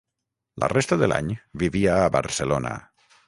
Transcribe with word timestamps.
La 0.63 0.69
resta 0.73 0.97
de 1.01 1.09
l'any 1.11 1.29
vivia 1.65 1.99
a 2.05 2.09
Barcelona. 2.17 2.73